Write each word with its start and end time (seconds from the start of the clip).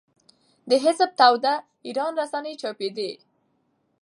د 0.69 0.71
حزب 0.83 1.09
توده 1.19 1.53
ایران 1.87 2.11
رسنۍ 2.19 2.53
چاپېدې. 2.61 3.11